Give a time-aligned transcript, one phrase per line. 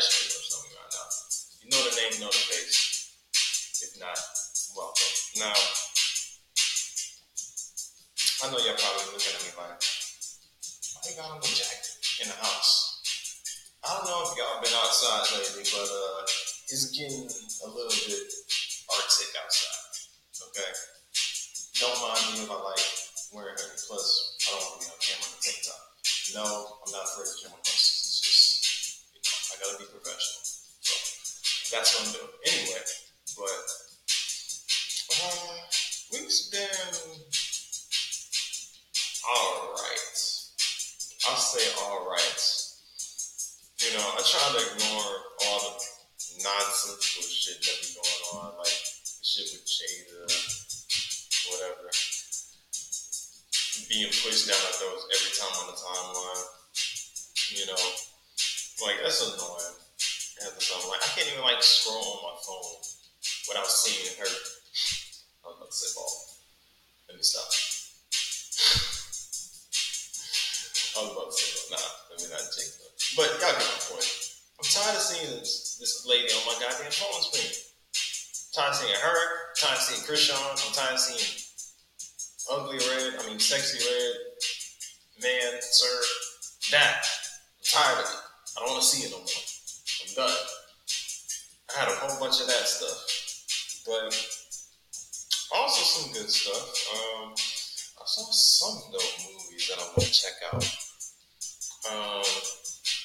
[0.00, 1.04] Y'all should know now.
[1.60, 3.12] You know the name, you know the face.
[3.84, 4.16] If not,
[4.72, 5.12] welcome.
[5.36, 5.52] Now,
[53.90, 56.46] being pushed down our throats every time on the timeline.
[57.50, 57.82] You know,
[58.86, 59.74] like that's annoying.
[60.46, 62.78] At the time, like I can't even like scroll on my phone
[63.50, 64.30] without seeing her.
[64.30, 66.14] I was about to say ball.
[67.10, 67.50] Let me stop.
[70.94, 71.82] I was about to say, nah,
[72.14, 72.94] let me not take that.
[73.18, 74.06] But y'all get my point.
[74.62, 77.50] I'm tired of seeing this, this lady on my goddamn phone screen.
[77.50, 79.18] I'm tired of seeing her.
[79.50, 80.38] I'm tired of seeing Chrisean.
[80.38, 81.39] I'm tired of seeing
[82.50, 83.14] ugly red.
[83.20, 84.30] I mean, Sexyy Red
[85.22, 86.00] man, sir.
[86.72, 87.04] That.
[87.58, 88.20] I'm tired of it.
[88.56, 89.44] I don't want to see it no more.
[90.02, 90.46] I'm done.
[91.70, 92.98] I had a whole bunch of that stuff,
[93.86, 94.10] but
[95.54, 96.66] also some good stuff.
[96.94, 100.64] Um, I saw some dope movies that I want to check out.
[101.90, 102.26] Um,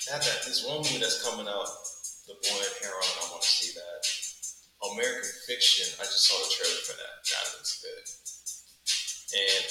[0.10, 1.70] that, that this one movie that's coming out,
[2.28, 4.02] The Boy and Heron, I want to see that.
[4.94, 7.22] American Fiction, I just saw the trailer for that.
[7.22, 8.25] That looks good.
[9.36, 9.68] And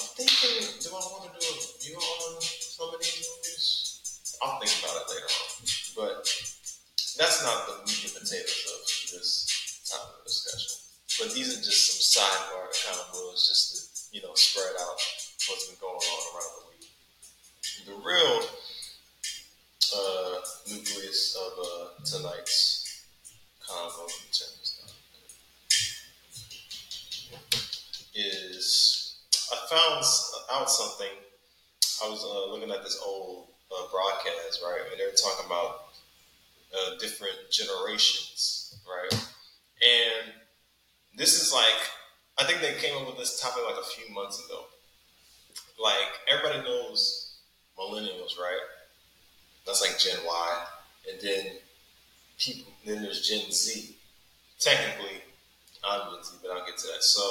[0.00, 4.40] I'm thinking, do I want to do a review on some of these movies?
[4.40, 5.52] I'll think about it later on.
[5.92, 6.24] But
[7.20, 8.80] that's not the meat and potatoes of
[9.12, 10.80] this topic of discussion.
[11.20, 14.96] But these are just some sidebar kind of moves just to, you know, spread out
[42.84, 44.64] came up with this topic like a few months ago.
[45.80, 47.36] Like everybody knows
[47.78, 48.60] millennials, right?
[49.66, 50.64] That's like Gen Y.
[51.10, 51.46] And then
[52.38, 53.96] people, then there's Gen Z.
[54.58, 55.22] Technically,
[55.84, 57.02] I'm Gen Z, but I'll get to that.
[57.02, 57.22] So,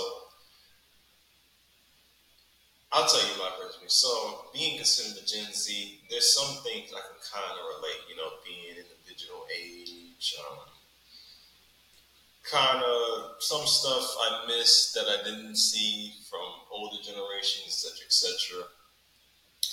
[2.92, 3.92] I'll tell you my perspective.
[3.92, 8.16] So, being considered a Gen Z, there's some things I can kind of relate, you
[8.16, 10.58] know, being in the digital age, um,
[12.44, 18.68] kind of some stuff I missed that I didn't see from older generations, etc., etc.,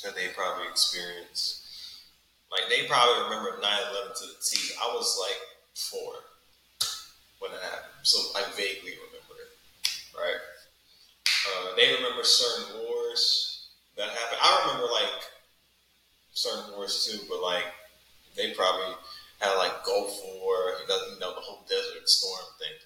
[0.05, 1.67] that they probably experienced.
[2.51, 4.75] Like they probably remember 9/11 to the T.
[4.83, 5.41] I was like
[5.75, 6.15] four
[7.39, 9.51] when it happened, so I vaguely remember it.
[10.15, 10.41] Right?
[11.27, 14.41] Uh, they remember certain wars that happened.
[14.43, 15.23] I remember like
[16.33, 17.65] certain wars too, but like
[18.37, 18.95] they probably
[19.41, 20.89] had like Gulf War, you
[21.21, 22.77] know, the whole Desert Storm thing.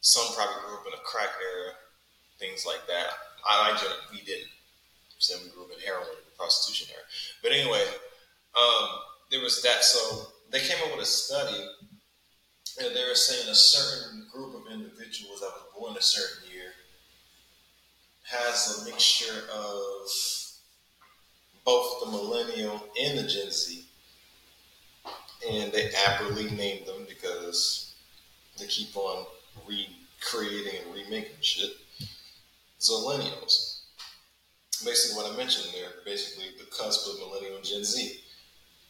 [0.00, 1.74] Some probably grew up in a crack era,
[2.38, 3.12] things like that.
[3.48, 4.48] I, I we didn't.
[5.18, 7.04] So we grew up in heroin and prostitution era.
[7.42, 7.84] But anyway,
[8.56, 8.88] um,
[9.30, 9.84] there was that.
[9.84, 11.68] So they came up with a study,
[12.80, 16.72] and they were saying a certain group of individuals that was born a certain year
[18.24, 20.08] has a mixture of
[21.64, 23.84] both the millennial and the Gen Z.
[25.48, 27.94] And they aptly named them because
[28.58, 29.24] they keep on
[29.66, 31.70] recreating and remaking shit.
[32.78, 33.80] Zillennials.
[34.84, 38.20] Basically, what I mentioned there, basically the cusp of millennial and Gen Z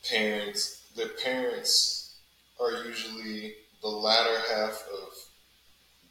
[0.08, 2.14] parents, their parents
[2.61, 5.08] are usually the latter half of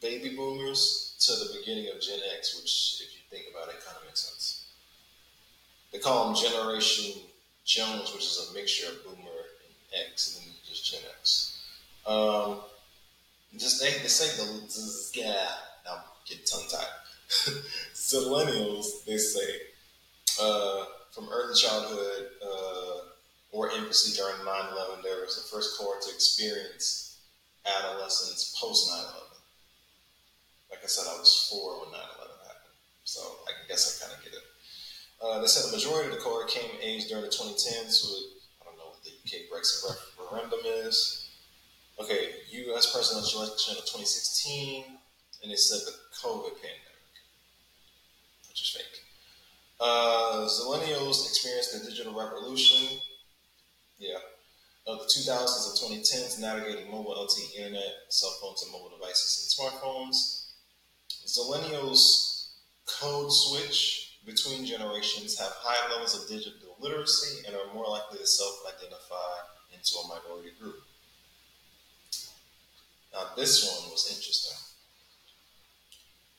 [0.00, 3.96] baby boomers to the beginning of Gen X, which, if you think about it, kind
[3.96, 4.64] of makes sense.
[5.92, 7.22] They call them Generation
[7.64, 9.19] Jones, which is a mixture of boomer and
[10.10, 11.62] X, and then just Gen X.
[12.06, 12.60] Um,
[13.56, 15.48] just they, they say the yeah,
[15.90, 16.86] I'm getting tongue tied.
[17.94, 19.48] Zillennials, they say,
[20.40, 22.28] uh, from early childhood.
[22.44, 22.80] Uh,
[23.52, 27.18] or infancy during 9 11, there was the first cohort to experience
[27.66, 29.14] adolescence post 9 11.
[30.70, 32.78] Like I said, I was four when 9 11 happened.
[33.04, 34.46] So I guess I kind of get it.
[35.20, 38.70] Uh, they said the majority of the cohort came age during the 2010s with, I
[38.70, 41.28] don't know what the UK Brexit referendum is.
[42.00, 44.84] Okay, US presidential election of 2016,
[45.42, 45.92] and they said the
[46.22, 47.12] COVID pandemic,
[48.48, 49.02] which is fake.
[49.80, 52.98] Uh, Zillennials experienced the digital revolution.
[53.98, 54.18] Yeah.
[54.86, 59.70] Of the 2000s and 2010s, navigating mobile LTE internet, cell phones, and mobile devices and
[59.70, 60.46] smartphones.
[61.26, 62.48] Zillennials
[62.86, 68.26] code switch between generations, have high levels of digital literacy, and are more likely to
[68.26, 69.38] self identify
[69.72, 70.82] into a minority group.
[73.12, 74.56] Now, this one was interesting.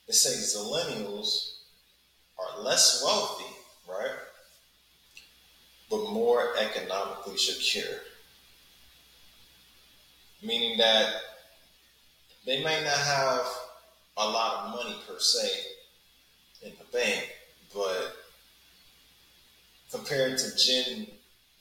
[0.08, 1.56] They say millennials
[2.40, 3.56] are less wealthy,
[3.88, 4.12] right?
[5.90, 8.00] But more economically secure.
[10.44, 11.14] Meaning that
[12.46, 13.46] they may not have
[14.18, 15.50] a lot of money per se
[16.64, 17.30] in the bank,
[17.74, 18.21] but
[19.92, 21.08] compared to Gen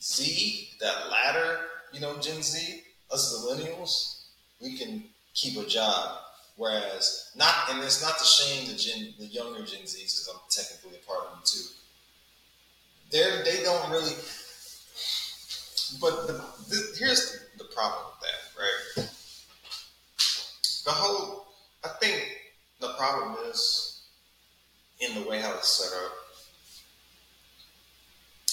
[0.01, 1.59] Z, that latter,
[1.93, 2.83] you know, Gen Z,
[3.13, 4.23] us millennials,
[4.61, 5.05] we can
[5.35, 6.19] keep a job.
[6.57, 10.41] Whereas not, and it's not to shame the Gen, the younger Gen Zs because I'm
[10.51, 11.65] technically a part of them too.
[13.11, 14.13] They they don't really.
[16.01, 16.35] But the,
[16.69, 19.11] the, here's the problem with that, right?
[20.85, 21.47] The whole,
[21.85, 22.29] I think
[22.81, 24.03] the problem is
[25.01, 26.13] in the way how it's set up.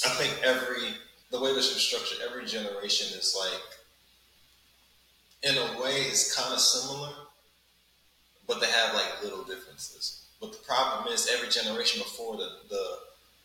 [0.07, 0.93] I think every
[1.31, 3.61] the way this is structured, every generation is like,
[5.43, 7.09] in a way, it's kind of similar,
[8.47, 10.23] but they have like little differences.
[10.39, 12.85] But the problem is, every generation before the the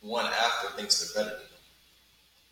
[0.03, 1.59] one after thinks they're better than them.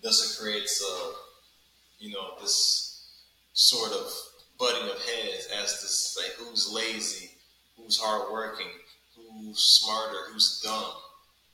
[0.02, 3.06] Thus, it creates a, you know, this
[3.52, 4.12] sort of
[4.58, 7.30] butting of heads as this like who's lazy,
[7.76, 8.72] who's hardworking,
[9.14, 10.94] who's smarter, who's dumb,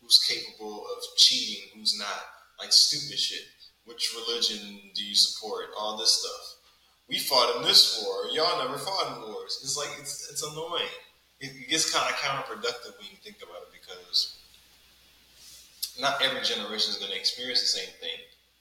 [0.00, 2.22] who's capable of cheating, who's not,
[2.58, 3.46] like stupid shit.
[3.84, 5.66] Which religion do you support?
[5.78, 6.56] All this stuff.
[7.08, 8.26] We fought in this war.
[8.32, 9.60] Y'all never fought in wars.
[9.62, 10.90] It's like it's it's annoying.
[11.40, 14.38] It, it gets kind of counterproductive when you think about it because
[16.00, 18.18] not every generation is going to experience the same thing.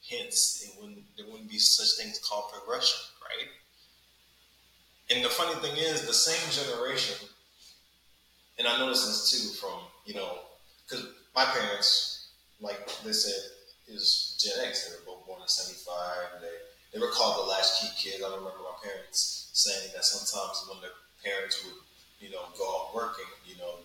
[0.10, 3.50] Hence, it wouldn't, there wouldn't be such things called progression, right?
[5.10, 7.28] And the funny thing is, the same generation,
[8.58, 10.40] and I noticed this too from, you know,
[10.88, 12.30] because my parents,
[12.62, 13.52] like they said,
[13.88, 14.90] is Gen X.
[14.90, 16.42] They were both born in 75.
[16.42, 16.56] They,
[16.94, 18.24] they were called the latchkey kids.
[18.24, 21.80] I remember my parents saying that sometimes when their parents would,
[22.20, 23.80] you know, go out working, you know,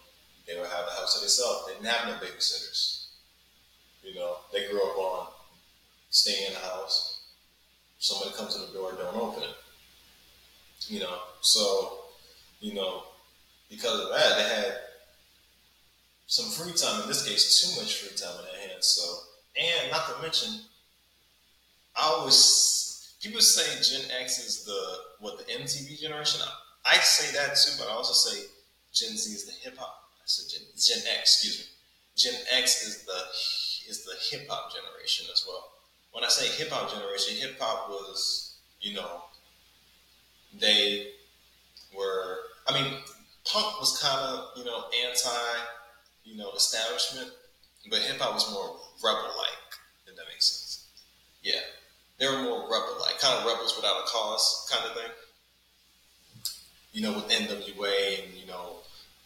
[0.47, 1.67] they would have the house to themselves.
[1.67, 3.07] They didn't have no babysitters.
[4.03, 5.27] You know, they grew up on
[6.11, 7.21] staying in the house.
[7.99, 9.57] Somebody comes to the door, don't open it.
[10.89, 11.99] You know, so,
[12.61, 13.05] you know,
[13.69, 14.75] because of that, they had
[16.27, 17.03] some free time.
[17.03, 18.87] In this case, too much free time in their hands.
[18.87, 20.61] So, and not to mention,
[21.97, 24.81] I always people say Gen X is the
[25.21, 26.41] what the MTV generation.
[26.85, 28.47] I say that too, but I also say
[28.93, 30.05] Gen Z is the hip hop.
[30.17, 31.67] I said Gen, Gen X, excuse me.
[32.17, 35.71] Gen X is the is the hip hop generation as well.
[36.13, 39.25] When I say hip hop generation, hip hop was you know
[40.59, 41.09] they
[41.97, 42.39] were.
[42.69, 42.93] I mean,
[43.45, 45.31] punk was kind of you know anti
[46.25, 47.31] you know establishment,
[47.89, 49.71] but hip hop was more rebel like.
[50.07, 50.87] If that makes sense.
[51.43, 51.61] Yeah,
[52.19, 55.11] they were more rebel like, kind of rebels without a cause kind of thing.
[56.93, 58.79] You know, with NWA and you know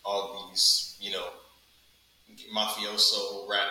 [0.05, 1.27] all these you know
[2.55, 3.71] mafioso rap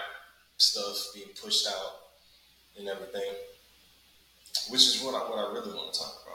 [0.58, 2.04] stuff being pushed out
[2.78, 3.34] and everything,
[4.70, 6.34] which is what I, what I really want to talk about.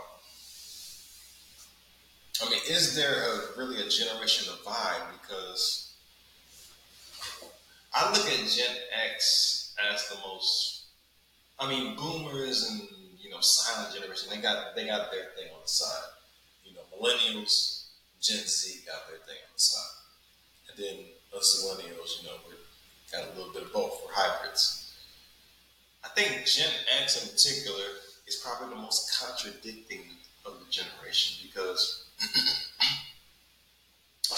[2.46, 5.02] I mean, is there a, really a generation divide?
[5.20, 5.87] Because
[7.94, 8.76] I look at Gen
[9.12, 10.82] X as the most.
[11.58, 12.88] I mean, Boomers and
[13.20, 14.28] you know Silent Generation.
[14.30, 16.10] They got they got their thing on the side.
[16.64, 17.86] You know, Millennials,
[18.20, 19.96] Gen Z got their thing on the side,
[20.70, 21.04] and then
[21.36, 22.54] us Millennials, you know, we
[23.12, 24.00] got a little bit of both.
[24.04, 24.92] We're hybrids.
[26.04, 27.84] I think Gen X in particular
[28.26, 30.02] is probably the most contradicting
[30.46, 32.04] of the generation because,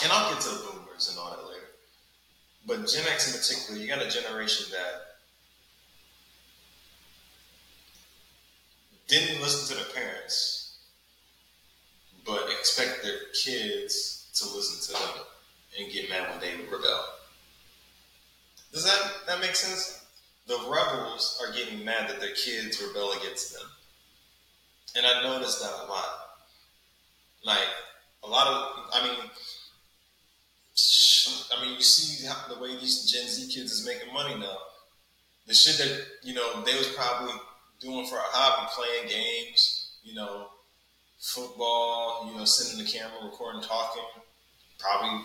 [0.03, 1.60] and I'll get to the boomers and all that later.
[2.67, 5.17] But Gen X in particular, you got a generation that
[9.09, 10.79] didn't listen to their parents,
[12.25, 15.25] but expect their kids to listen to them
[15.79, 17.05] and get mad when they rebel.
[18.73, 20.05] Does that that make sense?
[20.47, 23.69] The rebels are getting mad that their kids rebel against them.
[24.97, 26.09] And I've noticed that a lot.
[27.45, 27.69] Like
[28.25, 29.31] a lot of, I mean,
[31.53, 34.57] I mean, you see how, the way these Gen Z kids is making money now.
[35.47, 37.33] The shit that you know they was probably
[37.81, 40.49] doing for a hobby, playing games, you know,
[41.19, 44.03] football, you know, sitting in the camera, recording, talking,
[44.79, 45.25] probably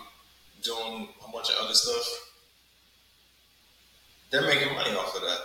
[0.62, 2.32] doing a bunch of other stuff.
[4.30, 5.38] They're making money off of that.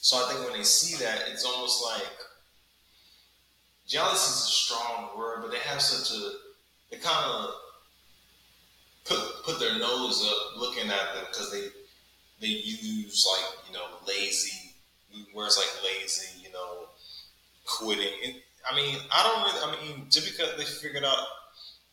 [0.00, 2.12] So I think when they see that, it's almost like
[3.88, 6.30] jealousy is a strong word, but they have such a
[6.90, 7.50] they kind of
[9.08, 11.68] put put their nose up looking at them because they
[12.40, 14.66] they use like you know lazy
[15.34, 16.88] words like lazy, you know,
[17.64, 18.40] quitting.
[18.70, 19.78] I mean, I don't really.
[19.78, 21.18] I mean, just because they figured out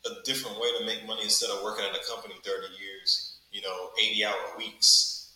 [0.05, 3.61] a different way to make money instead of working at a company thirty years, you
[3.61, 5.33] know, eighty hour weeks,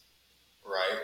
[0.65, 0.99] right?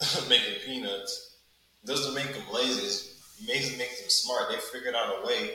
[0.28, 1.36] Making peanuts
[1.84, 3.10] doesn't make them lazy.
[3.40, 4.50] It makes makes them smart.
[4.50, 5.50] They figured out a way.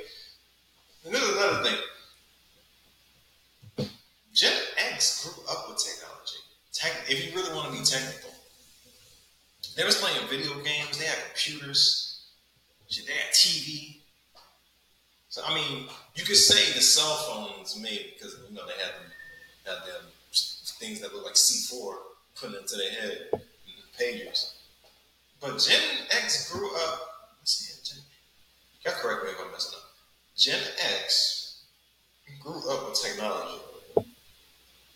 [1.05, 1.77] And this is another thing.
[4.33, 4.53] Gen
[4.91, 6.39] X grew up with technology.
[6.73, 8.31] Tech, if you really want to be technical,
[9.75, 10.97] they was playing video games.
[10.97, 12.23] They had computers.
[12.89, 13.97] They had TV.
[15.29, 18.93] So I mean, you could say the cell phones maybe because you know they had
[18.95, 19.11] them,
[19.65, 20.11] had them
[20.79, 21.93] things that look like C4
[22.35, 23.29] put into their head,
[23.99, 24.53] pagers.
[25.39, 27.07] But Gen X grew up.
[28.83, 29.83] Y'all correct me if I'm messing up.
[30.35, 30.59] Gen
[30.95, 31.61] X
[32.41, 33.61] grew up with technology,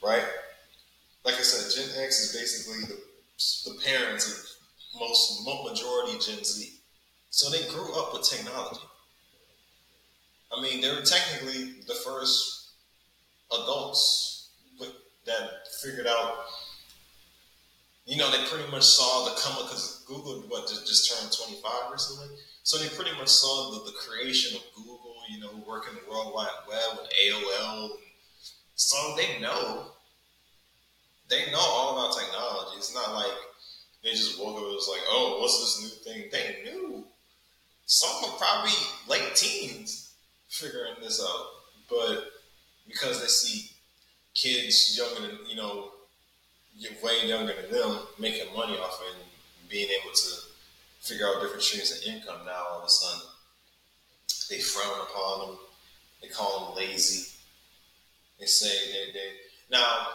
[0.06, 0.24] right?
[1.24, 6.74] Like I said, Gen X is basically the, the parents of most majority Gen Z.
[7.30, 8.86] So they grew up with technology.
[10.56, 12.70] I mean, they were technically the first
[13.52, 14.52] adults
[15.26, 16.46] that figured out.
[18.06, 21.92] You know, they pretty much saw the come up because Google what just, turned 25
[21.92, 22.28] recently.
[22.62, 25.02] So they pretty much saw the, the creation of Google.
[25.30, 27.98] You know, working the World Wide Web and AOL.
[28.76, 29.88] So they know.
[31.30, 32.78] They know all about technology.
[32.78, 33.32] It's not like
[34.04, 36.30] they just woke up and was like, oh, what's this new thing?
[36.32, 37.06] They knew.
[37.88, 38.72] Some were probably
[39.08, 40.14] late teens
[40.50, 41.46] figuring this out.
[41.90, 42.32] But
[42.88, 43.72] because they see
[44.34, 45.92] kids younger than, you know,
[47.04, 50.30] way younger than them making money off it and being able to
[51.02, 53.28] figure out different streams of income now all of a sudden
[54.50, 55.58] they frown upon them.
[56.22, 57.32] They call them lazy.
[58.40, 59.30] They say they, they
[59.72, 60.08] now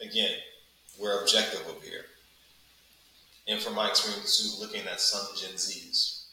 [0.00, 0.32] again,
[0.98, 2.04] we're objective up here
[3.50, 6.26] and from my experience too, looking at some Gen Zs,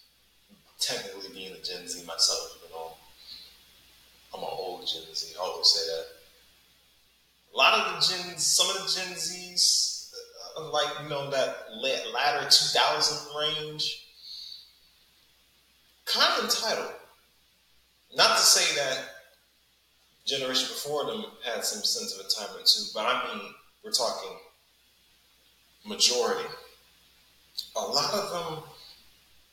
[0.80, 2.92] technically being a Gen Z myself, even though
[4.34, 6.06] I'm an old Gen Z, I always say that.
[7.54, 10.14] A lot of the Gen, some of the Gen Zs,
[10.58, 14.06] uh, like you know that latter 2000 range,
[16.06, 16.94] kind of entitled.
[18.16, 19.06] Not to say that
[20.26, 23.54] generation before them had some sense of entitlement too, but I mean
[23.84, 24.38] we're talking
[25.86, 26.48] majority
[27.76, 28.64] a lot of them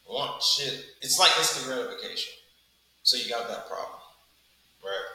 [0.09, 0.85] want shit.
[1.03, 2.33] It's like instant gratification.
[3.03, 4.01] So you got that problem,
[4.83, 5.09] right?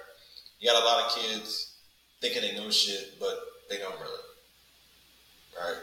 [0.59, 1.77] You got a lot of kids
[2.21, 3.39] thinking they know shit, but
[3.69, 4.23] they don't really,
[5.57, 5.81] right?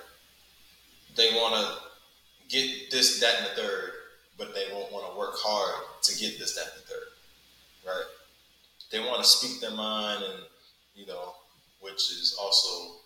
[1.16, 3.92] They want to get this, that, and the third,
[4.38, 7.08] but they won't want to work hard to get this, that, and the third,
[7.86, 8.04] right?
[8.92, 10.42] They want to speak their mind, and
[10.94, 11.34] you know,
[11.80, 12.96] which is also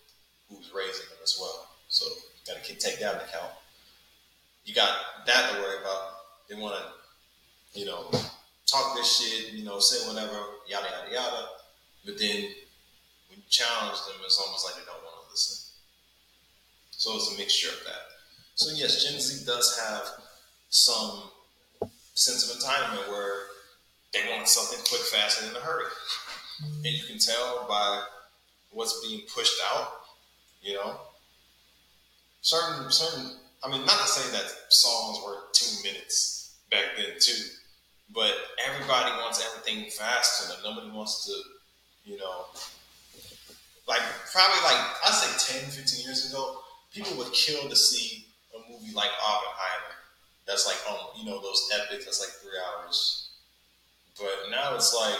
[0.51, 1.67] who's raising them as well.
[1.87, 3.51] So you got to take that into account
[4.65, 6.09] you got that to worry about.
[6.49, 8.11] They want to, you know,
[8.65, 11.45] talk this shit, you know, say whatever, yada yada yada.
[12.05, 12.41] But then
[13.29, 15.73] when you challenge them, it's almost like they don't want to listen.
[16.91, 18.01] So it's a mixture of that.
[18.55, 20.03] So yes, Gen Z does have
[20.69, 21.23] some
[22.13, 23.47] sense of entitlement where
[24.13, 25.85] they want something quick, fast, and in a hurry.
[26.63, 28.03] And you can tell by
[28.71, 30.00] what's being pushed out,
[30.61, 30.97] you know.
[32.41, 37.43] Certain certain I mean, not to say that songs were two minutes back then too,
[38.13, 38.33] but
[38.65, 42.45] everybody wants everything faster, and nobody wants to, you know,
[43.87, 44.01] like
[44.33, 46.59] probably like I say 10, 15 years ago,
[46.93, 48.25] people would kill to see
[48.55, 49.95] a movie like Oppenheimer.
[50.47, 52.05] That's like on you know those epics.
[52.05, 53.29] That's like three hours.
[54.17, 55.19] But now it's like,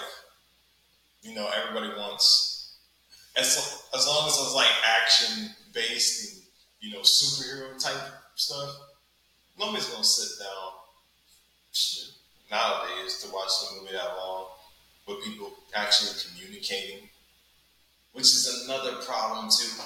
[1.23, 2.50] you know, everybody wants
[3.37, 4.67] as as long as it's like
[5.01, 6.43] action based and
[6.81, 8.01] you know superhero type
[8.35, 8.75] stuff,
[9.59, 10.71] nobody's gonna sit down
[12.51, 14.47] nowadays to watch the movie that long
[15.07, 17.07] with people actually communicating,
[18.13, 19.81] which is another problem too,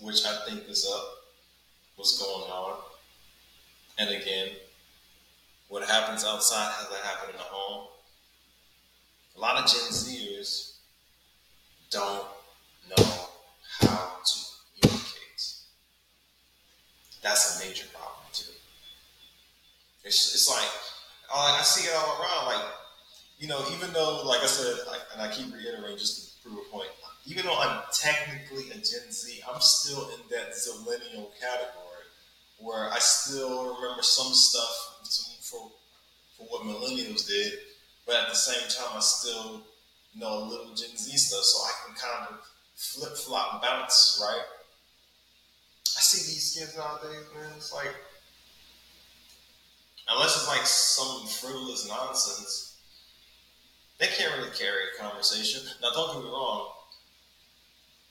[0.00, 1.04] which I think is up.
[1.96, 2.78] What's going on?
[3.98, 4.48] And again,
[5.68, 7.88] what happens outside has to happen in the home.
[9.36, 10.71] a lot of Gen Zers
[11.92, 12.26] don't
[12.88, 13.28] know
[13.80, 14.38] how to
[14.80, 15.44] communicate.
[17.22, 18.50] That's a major problem too.
[20.04, 20.68] It's, it's like,
[21.32, 22.46] uh, I see it all around.
[22.46, 22.64] Like,
[23.38, 26.58] you know, even though, like I said, I, and I keep reiterating just to prove
[26.66, 26.88] a point,
[27.26, 32.06] even though I'm technically a Gen Z, I'm still in that zillennial category
[32.58, 35.70] where I still remember some stuff for,
[36.36, 37.52] for what millennials did,
[38.06, 39.62] but at the same time, I still
[40.14, 44.44] know a little Gen Z stuff, so I can kind of flip flop bounce, right?
[45.96, 47.52] I see these kids nowadays, man.
[47.56, 47.94] It's like,
[50.08, 52.76] unless it's like some frivolous nonsense,
[53.98, 55.62] they can't really carry a conversation.
[55.80, 56.70] Now, don't get me wrong.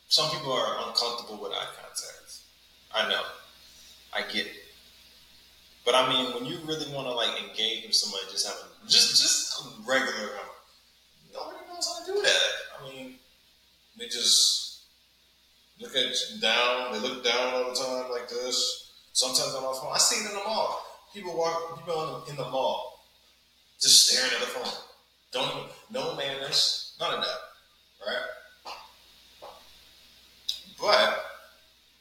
[0.07, 2.39] Some people are uncomfortable with eye contact.
[2.93, 3.21] I know.
[4.13, 4.53] I get it.
[5.85, 9.21] But I mean, when you really want to like engage with somebody, just having just
[9.21, 10.29] just a regular,
[11.33, 12.41] nobody knows how to do that.
[12.79, 13.15] I mean,
[13.97, 14.81] they just
[15.79, 16.91] look at down.
[16.93, 18.91] They look down all the time like this.
[19.13, 20.85] Sometimes on my phone, I see it in the mall.
[21.13, 23.05] People walk, people in the mall,
[23.79, 24.73] just staring at the phone.
[25.31, 27.37] Don't no manners, none of that,
[28.05, 29.51] right?
[30.79, 31.25] But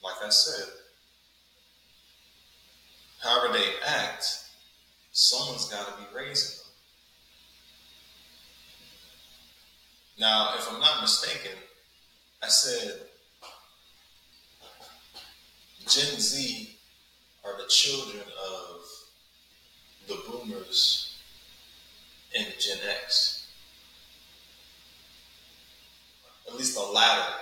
[0.03, 0.69] like I said,
[3.23, 4.45] however they act,
[5.13, 6.70] someone's got to be raising them.
[10.21, 11.57] Now, if I'm not mistaken,
[12.43, 13.07] I said
[15.89, 16.77] Gen Z
[17.43, 18.83] are the children of
[20.07, 21.17] the boomers
[22.37, 23.47] and the Gen X.
[26.47, 27.33] At least the latter.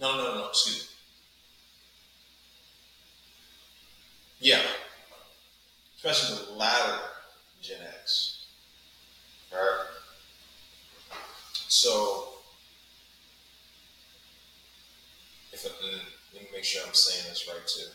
[0.00, 0.88] No, no, no, excuse
[4.40, 4.48] me.
[4.50, 4.62] Yeah.
[5.96, 6.98] Especially the latter
[7.62, 8.46] Gen X.
[9.52, 9.84] Right?
[11.76, 12.28] So,
[15.52, 15.72] if it,
[16.32, 17.90] let me make sure I'm saying this right too.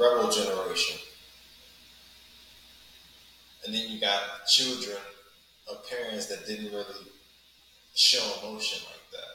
[0.00, 0.96] Rebel generation.
[3.66, 4.96] And then you got children
[5.68, 7.08] of parents that didn't really
[7.96, 9.34] show emotion like that.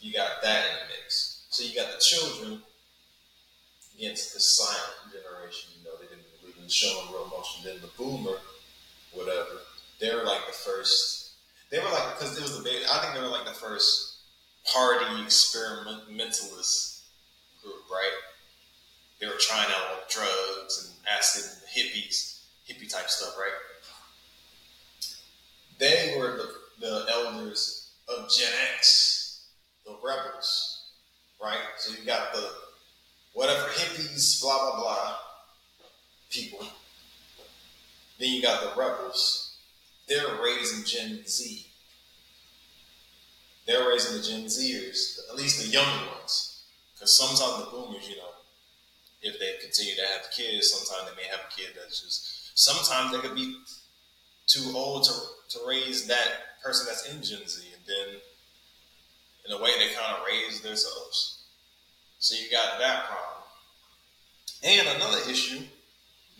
[0.00, 1.44] You got that in the mix.
[1.50, 2.62] So you got the children
[3.98, 5.72] against the silent generation.
[5.78, 7.64] You know, they didn't believe in showing real emotion.
[7.64, 8.38] Then the boomer,
[9.12, 9.60] whatever,
[10.00, 11.29] they're like the first.
[11.70, 12.82] They were like because it was the big.
[12.90, 14.18] I think they were like the first
[14.72, 17.04] party experimentalist
[17.62, 18.12] group, right?
[19.20, 23.52] They were trying out like drugs and acid hippies, hippie type stuff, right?
[25.78, 29.46] They were the, the elders of Gen X,
[29.86, 30.84] the rebels,
[31.42, 31.58] right?
[31.78, 32.50] So you got the
[33.34, 35.16] whatever hippies, blah blah blah
[36.30, 36.66] people.
[38.18, 39.49] Then you got the rebels.
[40.10, 41.66] They're raising Gen Z.
[43.64, 46.64] They're raising the Gen Zers, at least the younger ones.
[46.92, 48.24] Because sometimes the boomers, you know,
[49.22, 53.12] if they continue to have kids, sometimes they may have a kid that's just, sometimes
[53.12, 53.56] they could be
[54.48, 55.12] too old to,
[55.50, 57.62] to raise that person that's in Gen Z.
[57.72, 58.20] And then,
[59.46, 61.44] in a way, they kind of raise themselves.
[62.18, 63.44] So you got that problem.
[64.64, 65.60] And another issue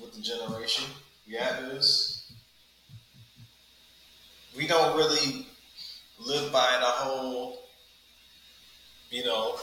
[0.00, 0.87] with the generation
[1.24, 2.19] you have is
[4.57, 5.47] we don't really
[6.19, 7.63] live by the whole,
[9.11, 9.57] you know,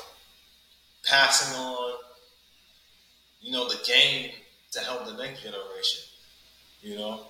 [1.05, 1.93] passing on,
[3.41, 4.31] you know, the game
[4.71, 6.01] to help the next generation.
[6.81, 7.21] You know,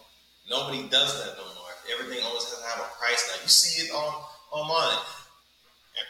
[0.49, 1.71] nobody does that no more.
[1.93, 3.41] Everything always has to have a price now.
[3.41, 4.97] You see it on online.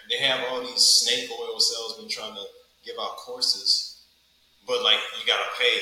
[0.09, 2.43] They have all these snake oil salesmen trying to
[2.85, 4.01] give out courses,
[4.65, 5.79] but like you gotta pay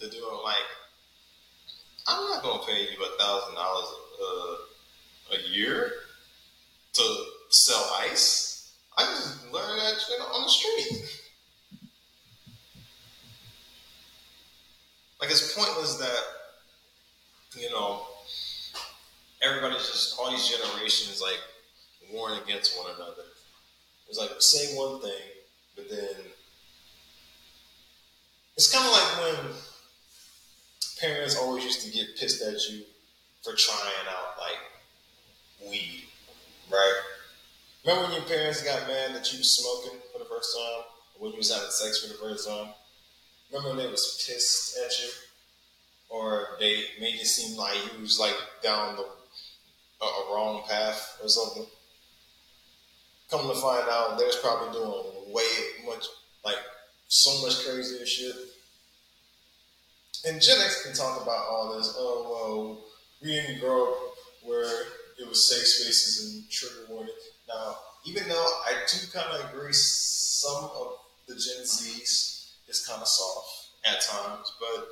[0.00, 0.44] to do it.
[0.44, 0.66] Like,
[2.06, 3.86] I'm not gonna pay you a thousand dollars
[4.22, 4.54] uh,
[5.32, 5.92] a year
[6.94, 8.74] to sell ice.
[8.96, 11.20] I just learned that shit on the street.
[15.20, 16.22] Like it's pointless that
[17.60, 18.02] you know
[19.42, 21.40] everybody's just all these generations like
[22.12, 23.24] warring against one another.
[24.08, 25.10] It's like say one thing,
[25.76, 26.24] but then
[28.56, 29.54] it's kind of like when
[31.00, 32.82] parents always used to get pissed at you
[33.42, 34.58] for trying out like
[35.66, 36.04] weed,
[36.70, 37.00] right?
[37.84, 41.24] Remember when your parents got mad that you was smoking for the first time, or
[41.24, 42.68] when you was having sex for the first time?
[43.50, 45.08] Remember when they was pissed at you,
[46.10, 51.18] or they made it seem like you was like down the a, a wrong path
[51.22, 51.66] or something?
[53.30, 55.44] Come to find out, they was probably doing way
[55.86, 56.06] much
[56.44, 56.58] like
[57.08, 58.34] so much crazier shit.
[60.26, 61.94] And Gen X can talk about all this.
[61.96, 62.84] Oh well,
[63.22, 63.98] we didn't grow up
[64.42, 64.84] where
[65.18, 67.14] it was safe spaces and trigger warning.
[67.48, 67.76] Now,
[68.06, 73.08] even though I do kind of agree, some of the Gen Zs is kind of
[73.08, 74.88] soft at times, but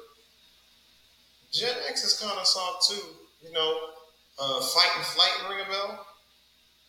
[1.52, 3.02] Gen X is kind of soft too.
[3.46, 3.78] You know,
[4.38, 6.06] uh, fight and flight ring a bell.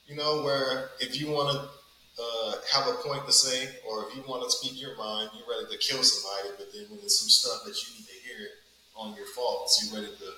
[0.07, 4.15] You know, where if you want to uh, have a point to say, or if
[4.15, 7.19] you want to speak your mind, you're ready to kill somebody, but then when there's
[7.19, 8.47] some stuff that you need to hear
[8.95, 10.31] on your faults, you're ready to,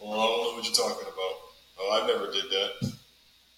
[0.00, 1.47] well, I don't know what you're talking about.
[1.80, 2.92] Oh, I never did that.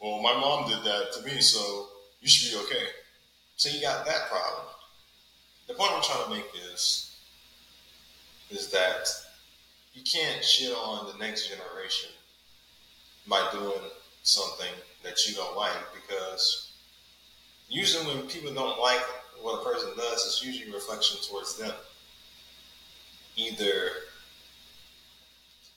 [0.00, 1.88] Well, my mom did that to me, so
[2.20, 2.86] you should be okay.
[3.56, 4.66] So you got that problem.
[5.68, 7.16] The point I'm trying to make is,
[8.50, 9.08] is that
[9.94, 12.10] you can't shit on the next generation
[13.28, 13.80] by doing
[14.22, 16.72] something that you don't like because
[17.68, 19.00] usually when people don't like
[19.40, 21.72] what a person does, it's usually reflection towards them.
[23.36, 23.90] Either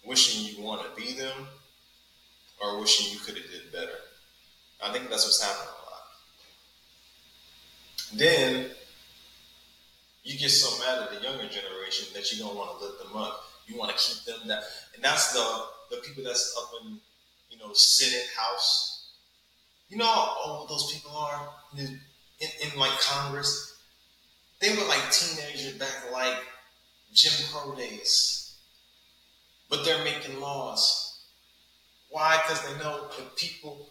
[0.05, 1.47] wishing you want to be them
[2.61, 3.99] or wishing you could have did better.
[4.83, 6.03] I think that's what's happening a lot.
[8.15, 8.71] Then
[10.23, 13.15] you get so mad at the younger generation that you don't want to lift them
[13.15, 13.43] up.
[13.67, 14.61] You want to keep them down,
[14.95, 16.99] and that's the the people that's up in
[17.49, 19.07] you know Senate, House.
[19.89, 23.77] You know how old those people are in, in, in like Congress.
[24.59, 26.37] They were like teenagers back like
[27.13, 28.55] Jim Crow days,
[29.69, 31.02] but they're making laws.
[32.13, 32.39] Why?
[32.43, 33.89] Because they know the people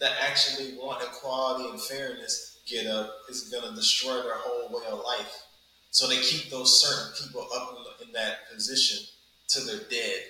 [0.00, 4.84] that actually want equality and fairness get up is going to destroy their whole way
[4.90, 5.44] of life.
[5.92, 9.06] So they keep those certain people up in, that position
[9.48, 10.22] till they're dead.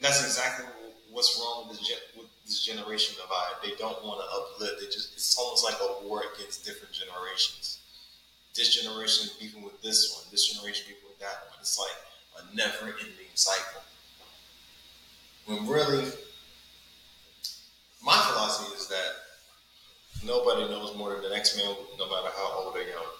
[0.00, 0.66] That's exactly
[1.10, 3.60] what's wrong with this, with this generation divide.
[3.62, 4.80] They don't want to uplift.
[4.80, 7.80] They just it's almost like a war against different generations.
[8.54, 10.24] This generation beefing with this one.
[10.30, 11.58] This generation beefing with that one.
[11.60, 13.82] It's like a never-ending cycle.
[15.46, 16.04] When really,
[18.04, 19.12] my philosophy is that
[20.24, 23.10] nobody knows more than the next man, no matter how old or young.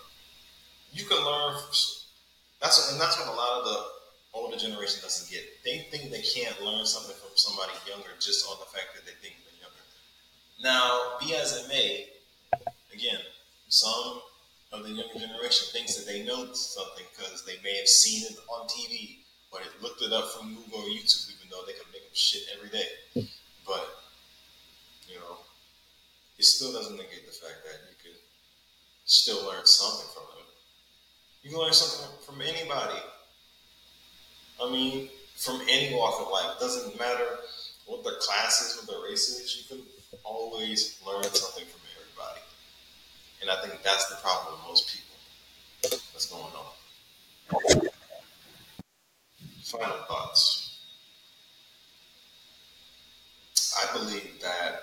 [0.92, 1.54] You can learn.
[2.60, 3.78] That's and that's what a lot of the
[4.34, 5.42] older generation doesn't get.
[5.64, 9.16] They think they can't learn something from somebody younger just on the fact that they
[9.22, 9.84] think they're younger.
[10.62, 12.06] Now, be as it may,
[12.92, 13.20] again,
[13.68, 14.22] some
[14.72, 18.38] of the younger generation thinks that they know something because they may have seen it
[18.46, 19.18] on TV
[19.50, 22.70] or they looked it up from Google or YouTube, even though they can shit every
[22.70, 22.88] day.
[23.66, 23.86] But,
[25.08, 25.38] you know,
[26.38, 28.18] it still doesn't negate the fact that you can
[29.04, 30.46] still learn something from them.
[31.42, 33.00] You can learn something from anybody.
[34.62, 36.56] I mean, from any walk of life.
[36.56, 37.26] It doesn't matter
[37.86, 39.84] what their class is, what their race is, you can
[40.22, 42.40] always learn something from everybody.
[43.40, 45.16] And I think that's the problem with most people.
[46.12, 47.88] What's going on?
[49.62, 50.59] Final thoughts.
[53.76, 54.80] I believe that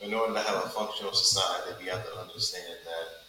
[0.00, 3.24] in order to have a functional society, we have to understand that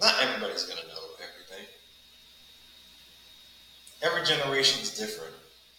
[0.00, 1.66] not everybody's going to know everything.
[4.02, 5.34] Every generation is different.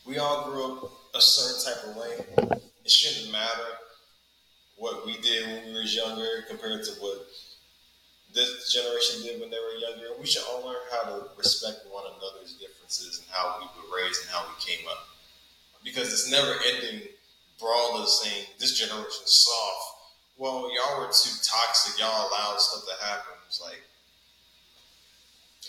[0.05, 2.59] We all grew up a certain type of way.
[2.83, 3.79] It shouldn't matter
[4.77, 7.27] what we did when we were younger compared to what
[8.33, 10.19] this generation did when they were younger.
[10.19, 14.21] We should all learn how to respect one another's differences and how we were raised
[14.21, 15.14] and how we came up.
[15.85, 17.07] Because it's never ending
[17.59, 19.95] brawlers saying this generation's soft.
[20.37, 21.97] Well, y'all were too toxic.
[21.99, 23.33] Y'all allowed stuff to happen.
[23.47, 23.81] It's like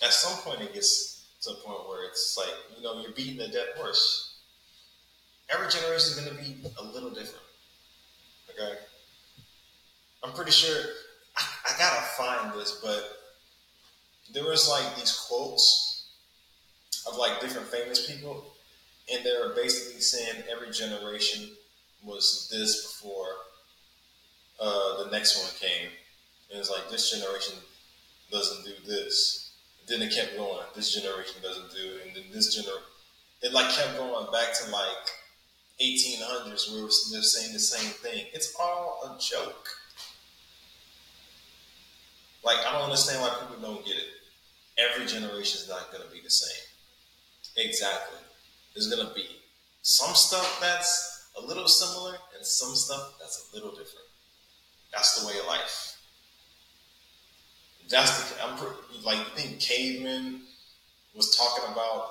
[0.03, 3.41] at some point it gets to a point where it's like you know you're beating
[3.41, 4.39] a dead horse.
[5.49, 7.45] Every generation is going to be a little different.
[8.51, 8.79] Okay,
[10.25, 10.77] I'm pretty sure
[11.37, 13.17] I, I gotta find this, but
[14.33, 16.09] there was like these quotes
[17.07, 18.45] of like different famous people,
[19.13, 21.51] and they're basically saying every generation
[22.03, 23.29] was this before
[24.61, 25.89] uh, the next one came.
[26.51, 27.55] And it's like this generation
[28.31, 29.53] doesn't do this.
[29.89, 30.65] Then it kept going.
[30.75, 32.07] This generation doesn't do, it.
[32.07, 32.79] and then this gener
[33.43, 35.07] it like kept going back to like
[35.81, 38.27] 1800s where they're saying the same thing.
[38.33, 39.69] It's all a joke.
[42.43, 44.09] Like I don't understand why people don't get it.
[44.79, 46.65] Every generation is not going to be the same.
[47.57, 48.19] Exactly.
[48.77, 49.25] There's going to be
[49.81, 54.05] some stuff that's a little similar and some stuff that's a little different.
[54.93, 55.97] That's the way of life.
[57.89, 60.43] That's the I'm pretty, like think caveman
[61.15, 62.07] was talking about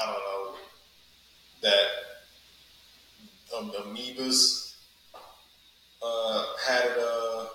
[0.00, 0.54] I don't know
[1.62, 1.86] that
[3.58, 4.76] um, the amoebas
[6.00, 7.46] uh, had it uh,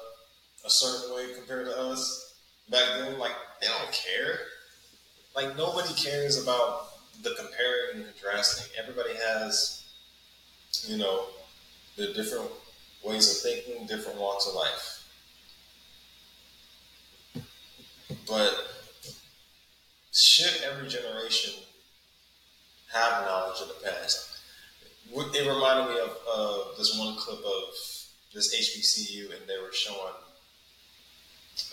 [0.65, 2.35] a certain way compared to us
[2.69, 3.17] back then.
[3.19, 4.37] Like they don't care.
[5.33, 8.71] Like nobody cares about the comparing and contrasting.
[8.77, 9.83] Everybody has,
[10.87, 11.25] you know,
[11.95, 12.49] the different
[13.03, 14.99] ways of thinking, different walks of life.
[18.27, 18.73] But
[20.11, 21.53] should every generation
[22.93, 24.29] have knowledge of the past?
[25.15, 27.63] It reminded me of uh, this one clip of
[28.33, 30.13] this HBCU, and they were showing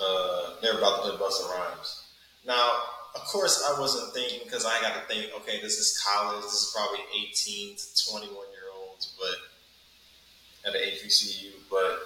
[0.00, 2.05] uh, they were about to play Busta Rhymes.
[2.46, 2.83] Now,
[3.14, 6.42] of course, I wasn't thinking because I got to think, okay, this is college.
[6.42, 11.53] This is probably 18 to 21 year olds, but at the HBCU.
[11.70, 11.99] But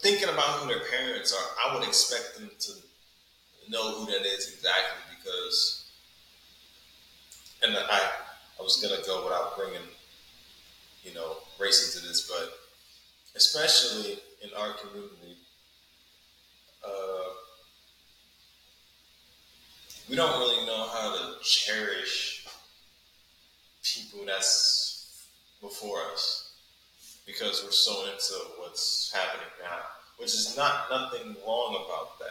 [0.00, 2.72] thinking about who their parents are, I would expect them to
[3.70, 5.90] know who that is exactly because,
[7.62, 8.10] and I,
[8.58, 9.88] I was gonna go without bringing,
[11.02, 12.52] you know, race into this, but
[13.34, 15.36] especially in our community,
[16.86, 17.30] uh,
[20.08, 22.46] we don't really know how to cherish
[23.82, 25.26] people that's
[25.60, 26.52] before us
[27.26, 29.78] because we're so into what's happening now,
[30.18, 32.26] which is not nothing wrong about that.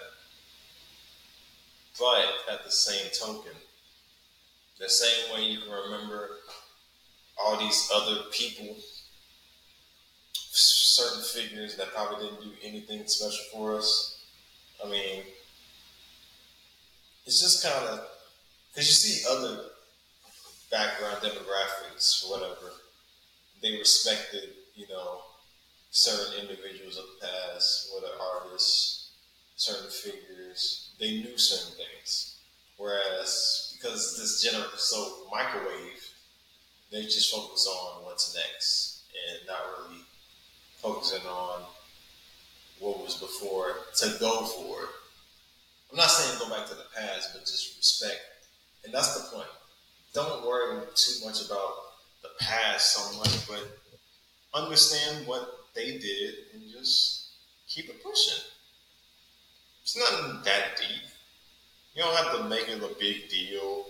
[1.99, 3.53] But at the same token,
[4.79, 6.29] the same way you can remember
[7.39, 8.75] all these other people,
[10.51, 14.23] certain figures that probably didn't do anything special for us.
[14.83, 15.23] I mean,
[17.25, 18.07] it's just kind of
[18.71, 19.65] because you see other
[20.71, 22.71] background demographics, whatever,
[23.61, 25.21] they respected you know,
[25.91, 29.11] certain individuals of the past, whether artists,
[29.55, 32.37] certain figures, they knew certain things.
[32.77, 36.09] Whereas because this generation is so microwave,
[36.91, 40.01] they just focus on what's next and not really
[40.81, 41.61] focusing on
[42.79, 44.89] what was before to go for it.
[45.93, 48.19] I'm not saying go back to the past, but just respect.
[48.83, 49.47] And that's the point.
[50.11, 51.71] Don't worry too much about
[52.23, 53.79] the past so much, but
[54.55, 57.27] understand what they did and just
[57.67, 58.43] keep it pushing.
[59.83, 61.03] It's nothing that deep.
[61.93, 63.85] You don't have to make it a big deal,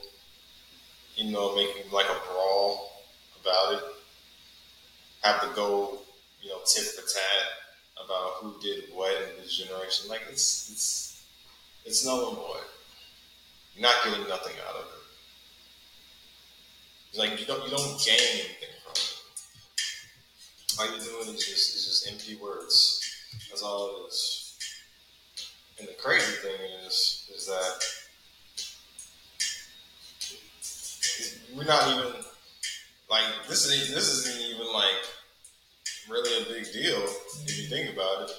[1.16, 3.02] you know, making like a brawl
[3.42, 3.84] about it.
[5.22, 6.00] Have to go,
[6.42, 10.10] you know, tit for tat about who did what in this generation.
[10.10, 11.13] Like it's it's
[11.86, 12.68] it's null and void.
[13.76, 15.04] You're not getting nothing out of it.
[17.10, 19.20] It's like you don't you don't gain anything from it.
[20.80, 23.02] all you're doing is just is just empty words.
[23.50, 24.58] That's all it is.
[25.80, 27.84] And the crazy thing is is that
[31.56, 32.14] we're not even
[33.10, 35.06] like this is this isn't even like
[36.10, 37.04] really a big deal
[37.46, 38.32] if you think about it.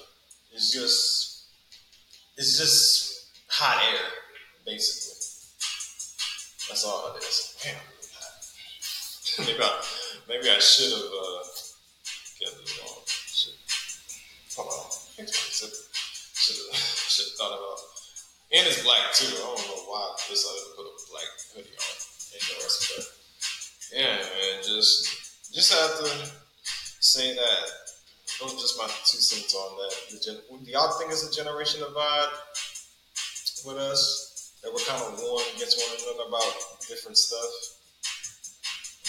[0.53, 1.43] It's just
[2.37, 3.04] it's just
[3.55, 4.05] hot air,
[4.65, 5.15] basically.
[6.67, 7.55] That's all it is.
[7.63, 7.79] Damn,
[9.47, 9.81] maybe I,
[10.27, 11.11] maybe I should have.
[11.11, 11.65] Uh,
[12.35, 12.61] together.
[12.83, 13.55] Oh, shit.
[14.57, 15.25] Hold on.
[15.25, 17.79] Should have should have thought about.
[18.53, 19.31] And it's black too.
[19.31, 21.95] I don't know why I decided to put a black hoodie on
[22.35, 23.03] indoors, but
[23.95, 26.31] yeah, man, just just after to
[26.99, 27.63] say that.
[28.41, 29.95] Those are just my two cents on that.
[30.11, 32.27] The gen- do y'all think it's a generation divide
[33.65, 34.53] with us?
[34.63, 36.53] That we're kind of warring against one another about
[36.87, 37.51] different stuff.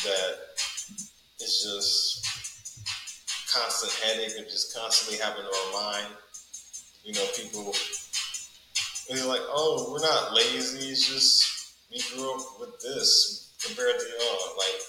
[0.05, 0.39] That
[1.41, 2.27] it's just
[3.53, 6.09] constant headache and just constantly having to remind,
[7.05, 7.75] you know, people.
[9.09, 10.91] And they're like, oh, we're not lazy.
[10.91, 14.57] It's just we grew up with this compared to y'all.
[14.59, 14.81] Like,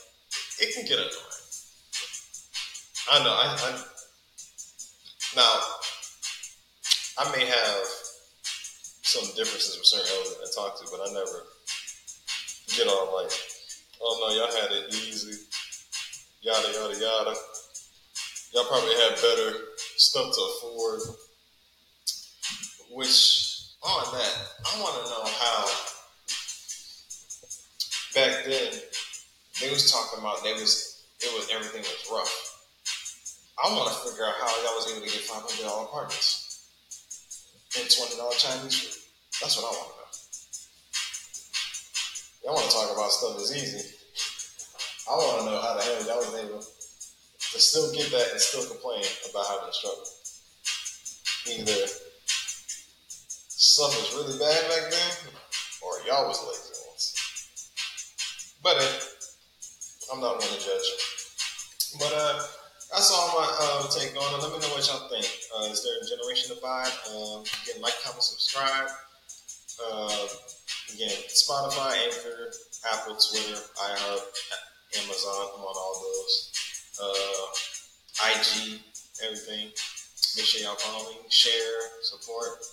[0.60, 1.38] it can get annoying.
[3.12, 3.32] I know.
[3.32, 3.84] I, I
[5.36, 5.62] now
[7.20, 7.88] I may have
[9.08, 11.48] some differences with certain elders I talk to, but I never
[12.76, 13.32] get on like,
[14.04, 15.48] oh no, y'all had it easy,
[16.44, 17.36] yada yada yada
[18.54, 19.60] y'all probably had better
[19.98, 21.02] stuff to afford.
[22.92, 24.34] Which on that,
[24.66, 25.66] I want to know how
[28.16, 28.74] back then
[29.62, 32.54] they was talking about they was it was everything was rough.
[33.64, 36.47] I want to figure out how y'all was able to get five hundred dollar apartments
[37.82, 38.98] and twenty dollar Chinese food.
[39.42, 40.10] That's what I want to know.
[42.44, 43.84] Y'all want to talk about stuff that's easy.
[45.10, 48.42] I want to know how the hell y'all was able to still get that and
[48.42, 50.08] still complain about having a struggle.
[51.48, 51.88] Either
[53.48, 55.32] stuff was really bad back then,
[55.82, 57.06] or y'all was lazy ones.
[58.62, 60.90] But uh, I'm not one to judge.
[62.00, 62.44] But uh,
[62.92, 64.44] that's all my uh, take on it.
[64.44, 65.28] Let me know what y'all think.
[65.56, 66.92] Uh, is there a generation divide?
[67.14, 68.90] Um, again, like, comment, subscribe.
[69.84, 70.28] Uh,
[70.94, 72.52] Again, Spotify, Anchor,
[72.94, 74.22] Apple, Twitter, iHeart,
[75.04, 75.48] Amazon.
[75.56, 76.52] I'm on all those.
[77.02, 78.80] Uh, IG,
[79.24, 79.68] everything.
[80.36, 82.64] Make sure y'all follow me, share, support,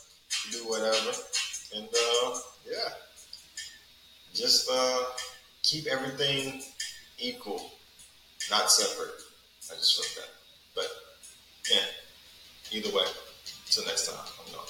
[0.53, 1.13] do whatever,
[1.77, 2.91] and uh, yeah,
[4.35, 5.03] just uh,
[5.63, 6.63] keep everything
[7.19, 7.71] equal,
[8.51, 9.24] not separate.
[9.73, 10.31] I just felt that,
[10.75, 10.87] but
[11.71, 11.87] yeah.
[12.73, 13.05] Either way,
[13.67, 14.67] until next time, I'm gone.